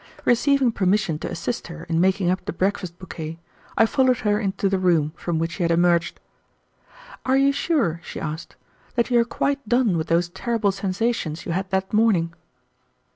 [0.25, 3.37] Receiving permission to assist her in making up the breakfast bouquet,
[3.77, 6.19] I followed her into the room from which she had emerged.
[7.23, 8.55] "Are you sure," she asked,
[8.95, 12.33] "that you are quite done with those terrible sensations you had that morning?"